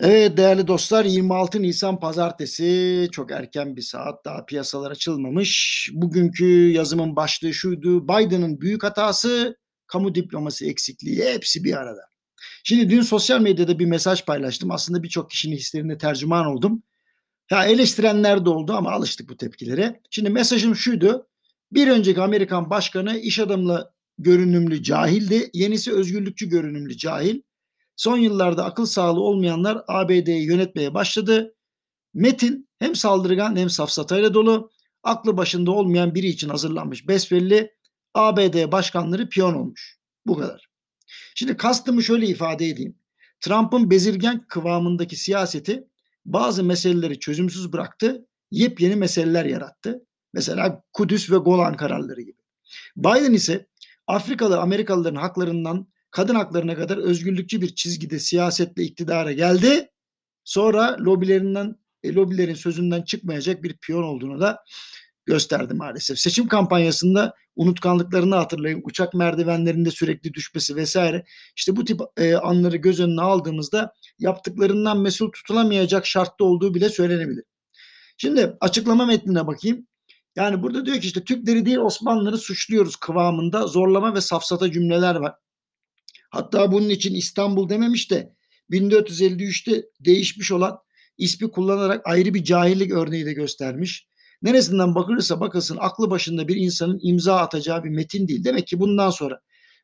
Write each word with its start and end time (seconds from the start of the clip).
Evet 0.00 0.36
değerli 0.36 0.66
dostlar 0.66 1.04
26 1.04 1.62
Nisan 1.62 2.00
Pazartesi 2.00 3.08
çok 3.12 3.30
erken 3.32 3.76
bir 3.76 3.82
saat 3.82 4.24
daha 4.24 4.44
piyasalar 4.44 4.90
açılmamış. 4.90 5.90
Bugünkü 5.92 6.70
yazımın 6.70 7.16
başlığı 7.16 7.54
şuydu 7.54 8.08
Biden'ın 8.08 8.60
büyük 8.60 8.82
hatası 8.84 9.56
kamu 9.86 10.14
diplomasi 10.14 10.66
eksikliği 10.66 11.24
hepsi 11.24 11.64
bir 11.64 11.76
arada. 11.76 12.00
Şimdi 12.64 12.90
dün 12.90 13.02
sosyal 13.02 13.40
medyada 13.40 13.78
bir 13.78 13.86
mesaj 13.86 14.24
paylaştım. 14.24 14.70
Aslında 14.70 15.02
birçok 15.02 15.30
kişinin 15.30 15.56
hislerine 15.56 15.98
tercüman 15.98 16.46
oldum. 16.46 16.82
Ya 17.50 17.64
eleştirenler 17.64 18.44
de 18.44 18.50
oldu 18.50 18.72
ama 18.72 18.90
alıştık 18.90 19.28
bu 19.28 19.36
tepkilere. 19.36 20.00
Şimdi 20.10 20.30
mesajım 20.30 20.76
şuydu. 20.76 21.28
Bir 21.72 21.88
önceki 21.88 22.20
Amerikan 22.20 22.70
başkanı 22.70 23.18
iş 23.18 23.38
adamlı 23.38 23.92
görünümlü 24.18 24.82
cahildi. 24.82 25.50
Yenisi 25.54 25.92
özgürlükçü 25.92 26.48
görünümlü 26.48 26.96
cahil. 26.96 27.40
Son 27.98 28.18
yıllarda 28.18 28.64
akıl 28.64 28.86
sağlığı 28.86 29.20
olmayanlar 29.20 29.82
ABD'yi 29.88 30.46
yönetmeye 30.46 30.94
başladı. 30.94 31.54
Metin 32.14 32.68
hem 32.78 32.94
saldırgan 32.94 33.56
hem 33.56 33.70
safsatayla 33.70 34.34
dolu. 34.34 34.70
Aklı 35.02 35.36
başında 35.36 35.70
olmayan 35.70 36.14
biri 36.14 36.26
için 36.26 36.48
hazırlanmış 36.48 37.08
besbelli 37.08 37.70
ABD 38.14 38.72
başkanları 38.72 39.28
piyon 39.28 39.54
olmuş. 39.54 39.98
Bu 40.26 40.36
kadar. 40.36 40.68
Şimdi 41.34 41.56
kastımı 41.56 42.02
şöyle 42.02 42.26
ifade 42.26 42.66
edeyim. 42.66 42.98
Trump'ın 43.40 43.90
bezirgen 43.90 44.44
kıvamındaki 44.48 45.16
siyaseti 45.16 45.88
bazı 46.24 46.64
meseleleri 46.64 47.18
çözümsüz 47.18 47.72
bıraktı, 47.72 48.26
yepyeni 48.50 48.96
meseleler 48.96 49.44
yarattı. 49.44 50.06
Mesela 50.32 50.82
Kudüs 50.92 51.30
ve 51.30 51.36
Golan 51.36 51.76
kararları 51.76 52.20
gibi. 52.20 52.38
Biden 52.96 53.32
ise 53.32 53.66
Afrikalı 54.06 54.60
Amerikalıların 54.60 55.20
haklarından 55.20 55.88
kadın 56.10 56.34
haklarına 56.34 56.76
kadar 56.76 56.96
özgürlükçü 56.96 57.60
bir 57.60 57.74
çizgide 57.74 58.18
siyasetle 58.18 58.82
iktidara 58.82 59.32
geldi. 59.32 59.88
Sonra 60.44 60.96
lobilerinden 61.00 61.76
e, 62.02 62.14
lobilerin 62.14 62.54
sözünden 62.54 63.02
çıkmayacak 63.02 63.62
bir 63.62 63.76
piyon 63.76 64.02
olduğunu 64.02 64.40
da 64.40 64.64
gösterdi 65.26 65.74
maalesef. 65.74 66.18
Seçim 66.18 66.48
kampanyasında 66.48 67.34
unutkanlıklarını 67.56 68.34
hatırlayın. 68.34 68.80
Uçak 68.84 69.14
merdivenlerinde 69.14 69.90
sürekli 69.90 70.34
düşmesi 70.34 70.76
vesaire. 70.76 71.24
İşte 71.56 71.76
bu 71.76 71.84
tip 71.84 72.00
e, 72.16 72.34
anları 72.34 72.76
göz 72.76 73.00
önüne 73.00 73.20
aldığımızda 73.20 73.92
yaptıklarından 74.18 75.00
mesul 75.00 75.32
tutulamayacak 75.32 76.06
şartta 76.06 76.44
olduğu 76.44 76.74
bile 76.74 76.88
söylenebilir. 76.88 77.44
Şimdi 78.16 78.56
açıklama 78.60 79.06
metnine 79.06 79.46
bakayım. 79.46 79.86
Yani 80.36 80.62
burada 80.62 80.86
diyor 80.86 81.00
ki 81.00 81.06
işte 81.06 81.24
Türkleri 81.24 81.66
değil 81.66 81.76
Osmanlıları 81.76 82.38
suçluyoruz 82.38 82.96
kıvamında 82.96 83.66
zorlama 83.66 84.14
ve 84.14 84.20
safsata 84.20 84.72
cümleler 84.72 85.14
var. 85.14 85.34
Hatta 86.30 86.72
bunun 86.72 86.88
için 86.88 87.14
İstanbul 87.14 87.68
dememiş 87.68 88.10
de 88.10 88.34
1453'te 88.70 89.84
değişmiş 90.00 90.52
olan 90.52 90.78
ismi 91.18 91.50
kullanarak 91.50 92.00
ayrı 92.04 92.34
bir 92.34 92.44
cahillik 92.44 92.92
örneği 92.92 93.26
de 93.26 93.32
göstermiş. 93.32 94.08
Neresinden 94.42 94.94
bakılırsa 94.94 95.40
bakılsın 95.40 95.76
aklı 95.80 96.10
başında 96.10 96.48
bir 96.48 96.56
insanın 96.56 97.00
imza 97.02 97.36
atacağı 97.36 97.84
bir 97.84 97.90
metin 97.90 98.28
değil. 98.28 98.44
Demek 98.44 98.66
ki 98.66 98.80
bundan 98.80 99.10
sonra 99.10 99.40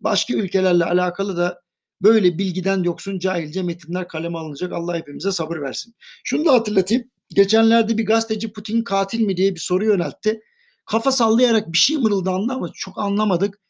başka 0.00 0.34
ülkelerle 0.34 0.84
alakalı 0.84 1.36
da 1.36 1.62
böyle 2.02 2.38
bilgiden 2.38 2.82
yoksun 2.82 3.18
cahilce 3.18 3.62
metinler 3.62 4.08
kaleme 4.08 4.38
alınacak. 4.38 4.72
Allah 4.72 4.96
hepimize 4.96 5.32
sabır 5.32 5.60
versin. 5.60 5.94
Şunu 6.24 6.44
da 6.44 6.52
hatırlatayım. 6.52 7.04
Geçenlerde 7.34 7.98
bir 7.98 8.06
gazeteci 8.06 8.52
Putin 8.52 8.84
katil 8.84 9.20
mi 9.20 9.36
diye 9.36 9.54
bir 9.54 9.60
soru 9.60 9.84
yöneltti. 9.84 10.40
Kafa 10.86 11.12
sallayarak 11.12 11.72
bir 11.72 11.78
şey 11.78 11.96
mırıldandı 11.96 12.52
ama 12.52 12.70
çok 12.74 12.98
anlamadık. 12.98 13.60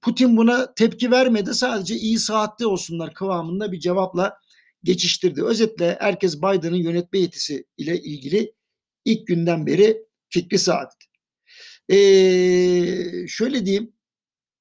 Putin 0.00 0.36
buna 0.36 0.74
tepki 0.74 1.10
vermedi. 1.10 1.54
Sadece 1.54 1.94
iyi 1.96 2.18
saatte 2.18 2.66
olsunlar 2.66 3.14
kıvamında 3.14 3.72
bir 3.72 3.80
cevapla 3.80 4.38
geçiştirdi. 4.84 5.44
Özetle 5.44 5.96
herkes 6.00 6.36
Biden'ın 6.38 6.76
yönetme 6.76 7.18
yetisi 7.18 7.64
ile 7.76 8.00
ilgili 8.00 8.54
ilk 9.04 9.26
günden 9.26 9.66
beri 9.66 10.02
fikri 10.28 10.58
sabit. 10.58 11.08
Ee, 11.90 13.26
şöyle 13.28 13.66
diyeyim. 13.66 13.92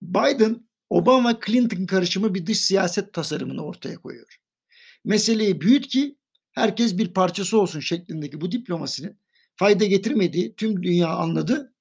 Biden 0.01 0.67
Obama 0.89 1.39
Clinton 1.45 1.85
karışımı 1.85 2.35
bir 2.35 2.45
dış 2.45 2.59
siyaset 2.59 3.13
tasarımını 3.13 3.65
ortaya 3.65 3.95
koyuyor. 3.95 4.37
Meseleyi 5.05 5.61
büyüt 5.61 5.87
ki 5.87 6.17
herkes 6.51 6.97
bir 6.97 7.13
parçası 7.13 7.59
olsun 7.61 7.79
şeklindeki 7.79 8.41
bu 8.41 8.51
diplomasinin 8.51 9.19
fayda 9.55 9.85
getirmediği 9.85 10.55
tüm 10.55 10.83
dünya 10.83 11.09
anladı 11.09 11.73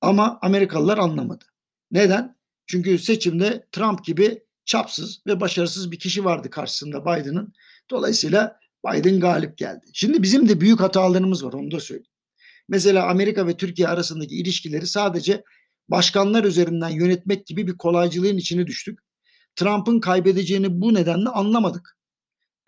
ama 0.00 0.38
Amerikalılar 0.42 0.98
anlamadı. 0.98 1.44
Neden? 1.90 2.36
Çünkü 2.72 2.98
seçimde 2.98 3.66
Trump 3.72 4.04
gibi 4.04 4.42
çapsız 4.64 5.22
ve 5.26 5.40
başarısız 5.40 5.92
bir 5.92 5.98
kişi 5.98 6.24
vardı 6.24 6.50
karşısında 6.50 7.02
Biden'ın. 7.02 7.52
Dolayısıyla 7.90 8.56
Biden 8.86 9.20
galip 9.20 9.58
geldi. 9.58 9.86
Şimdi 9.92 10.22
bizim 10.22 10.48
de 10.48 10.60
büyük 10.60 10.80
hatalarımız 10.80 11.44
var 11.44 11.52
onu 11.52 11.70
da 11.70 11.80
söyleyeyim. 11.80 12.10
Mesela 12.68 13.08
Amerika 13.08 13.46
ve 13.46 13.56
Türkiye 13.56 13.88
arasındaki 13.88 14.36
ilişkileri 14.36 14.86
sadece 14.86 15.42
başkanlar 15.88 16.44
üzerinden 16.44 16.88
yönetmek 16.88 17.46
gibi 17.46 17.66
bir 17.66 17.76
kolaycılığın 17.76 18.36
içine 18.36 18.66
düştük. 18.66 18.98
Trump'ın 19.56 20.00
kaybedeceğini 20.00 20.80
bu 20.80 20.94
nedenle 20.94 21.28
anlamadık. 21.28 21.98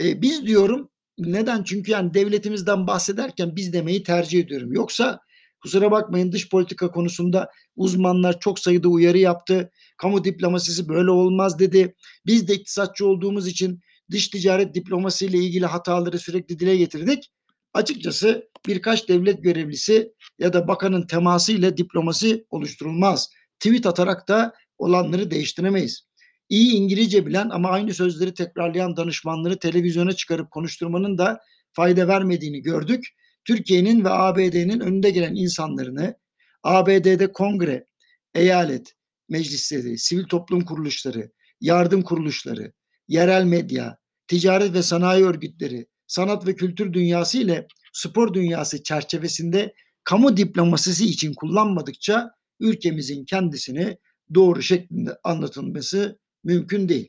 E, 0.03 0.23
biz 0.23 0.47
diyorum 0.47 0.91
neden? 1.19 1.63
Çünkü 1.63 1.91
yani 1.91 2.15
devletimizden 2.15 2.87
bahsederken 2.87 3.57
biz 3.57 3.73
demeyi 3.73 4.03
tercih 4.03 4.41
ediyorum. 4.41 4.73
Yoksa 4.73 5.21
kusura 5.65 5.91
bakmayın 5.91 6.33
dış 6.33 6.49
politika 6.49 6.91
konusunda 6.91 7.51
uzmanlar 7.77 8.41
çok 8.41 8.59
sayıda 8.59 8.89
uyarı 8.89 9.19
yaptı. 9.19 9.71
Kamu 9.97 10.25
diplomasisi 10.25 10.89
böyle 10.89 11.11
olmaz 11.11 11.59
dedi. 11.59 11.95
Biz 12.27 12.49
de 12.49 12.55
iktisatçı 12.55 13.07
olduğumuz 13.07 13.49
için 13.49 13.81
dış 14.11 14.29
ticaret 14.29 14.75
diplomasiyle 14.75 15.39
ilgili 15.39 15.67
hataları 15.67 16.19
sürekli 16.19 16.59
dile 16.59 16.77
getirdik. 16.77 17.31
Açıkçası 17.75 18.49
birkaç 18.67 19.09
devlet 19.09 19.43
görevlisi 19.43 20.13
ya 20.39 20.53
da 20.53 20.69
bakanın 20.69 21.07
teması 21.07 21.53
ile 21.53 21.77
diplomasi 21.77 22.45
oluşturulmaz. 22.51 23.31
Tweet 23.61 23.87
atarak 23.87 24.29
da 24.29 24.55
olanları 24.79 25.31
değiştiremeyiz. 25.31 26.09
İyi 26.49 26.73
İngilizce 26.73 27.27
bilen 27.27 27.51
ama 27.51 27.69
aynı 27.69 27.95
sözleri 27.95 28.35
tekrarlayan 28.35 28.97
danışmanları 28.97 29.59
televizyona 29.59 30.13
çıkarıp 30.13 30.51
konuşturmanın 30.51 31.19
da 31.19 31.41
fayda 31.73 32.09
vermediğini 32.09 32.63
gördük. 32.63 33.05
Türkiye'nin 33.45 34.05
ve 34.05 34.11
ABD'nin 34.11 34.81
önünde 34.81 35.11
gelen 35.11 35.35
insanlarını 35.35 36.17
ABD'de 36.63 37.33
kongre, 37.33 37.87
eyalet, 38.35 38.95
meclisleri, 39.29 39.99
sivil 39.99 40.25
toplum 40.25 40.65
kuruluşları, 40.65 41.31
yardım 41.61 42.03
kuruluşları, 42.03 42.73
yerel 43.09 43.45
medya, 43.45 43.99
ticaret 44.27 44.75
ve 44.75 44.83
sanayi 44.83 45.25
örgütleri, 45.25 45.87
sanat 46.07 46.47
ve 46.47 46.55
kültür 46.55 46.93
dünyası 46.93 47.39
ile 47.39 47.67
spor 47.93 48.35
dünyası 48.35 48.83
çerçevesinde 48.83 49.75
kamu 50.05 50.37
diplomasisi 50.37 51.05
için 51.07 51.35
kullanmadıkça 51.35 52.31
ülkemizin 52.61 53.25
kendisini 53.25 53.99
doğru 54.35 54.63
şeklinde 54.63 55.19
anlatılması 55.25 56.19
mümkün 56.45 56.89
değil. 56.89 57.09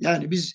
Yani 0.00 0.30
biz 0.30 0.54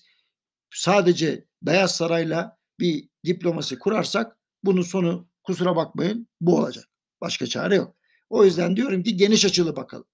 sadece 0.70 1.44
Beyaz 1.62 1.96
Saray'la 1.96 2.56
bir 2.80 3.08
diplomasi 3.26 3.78
kurarsak 3.78 4.39
bunun 4.64 4.82
sonu 4.82 5.28
kusura 5.42 5.76
bakmayın 5.76 6.28
bu 6.40 6.56
olacak. 6.56 6.84
Başka 7.20 7.46
çare 7.46 7.74
yok. 7.74 7.96
O 8.30 8.44
yüzden 8.44 8.76
diyorum 8.76 9.02
ki 9.02 9.16
geniş 9.16 9.44
açılı 9.44 9.76
bakalım. 9.76 10.06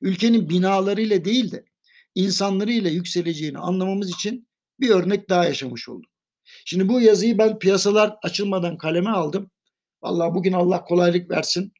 Ülkenin 0.00 0.48
binalarıyla 0.48 1.24
değil 1.24 1.52
de 1.52 1.64
insanlarıyla 2.14 2.90
yükseleceğini 2.90 3.58
anlamamız 3.58 4.10
için 4.10 4.48
bir 4.80 4.90
örnek 4.90 5.28
daha 5.28 5.44
yaşamış 5.44 5.88
olduk. 5.88 6.10
Şimdi 6.64 6.88
bu 6.88 7.00
yazıyı 7.00 7.38
ben 7.38 7.58
piyasalar 7.58 8.16
açılmadan 8.22 8.78
kaleme 8.78 9.10
aldım. 9.10 9.50
Vallahi 10.02 10.34
bugün 10.34 10.52
Allah 10.52 10.84
kolaylık 10.84 11.30
versin. 11.30 11.72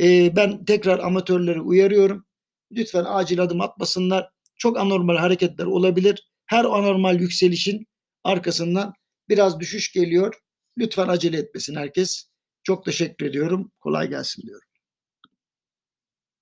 Ee, 0.00 0.36
ben 0.36 0.64
tekrar 0.64 0.98
amatörleri 0.98 1.60
uyarıyorum. 1.60 2.26
Lütfen 2.72 3.04
acil 3.08 3.42
adım 3.42 3.60
atmasınlar. 3.60 4.30
Çok 4.56 4.78
anormal 4.78 5.16
hareketler 5.16 5.64
olabilir. 5.64 6.28
Her 6.46 6.64
anormal 6.64 7.20
yükselişin 7.20 7.86
arkasından 8.24 8.94
biraz 9.28 9.60
düşüş 9.60 9.92
geliyor. 9.92 10.34
Lütfen 10.78 11.08
acele 11.08 11.38
etmesin 11.38 11.74
herkes. 11.76 12.28
Çok 12.62 12.84
teşekkür 12.84 13.26
ediyorum. 13.26 13.72
Kolay 13.80 14.08
gelsin 14.08 14.42
diyorum. 14.42 14.67